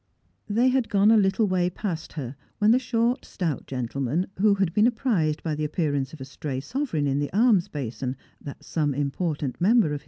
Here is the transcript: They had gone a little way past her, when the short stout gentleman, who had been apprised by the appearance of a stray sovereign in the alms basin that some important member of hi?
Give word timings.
They 0.49 0.69
had 0.69 0.89
gone 0.89 1.11
a 1.11 1.15
little 1.15 1.45
way 1.47 1.69
past 1.69 2.13
her, 2.13 2.35
when 2.57 2.71
the 2.71 2.79
short 2.79 3.23
stout 3.23 3.67
gentleman, 3.67 4.25
who 4.39 4.55
had 4.55 4.73
been 4.73 4.87
apprised 4.87 5.43
by 5.43 5.53
the 5.53 5.63
appearance 5.63 6.11
of 6.11 6.19
a 6.19 6.25
stray 6.25 6.59
sovereign 6.59 7.05
in 7.05 7.19
the 7.19 7.31
alms 7.33 7.67
basin 7.67 8.15
that 8.41 8.65
some 8.65 8.95
important 8.95 9.61
member 9.61 9.93
of 9.93 9.99
hi? 9.99 9.99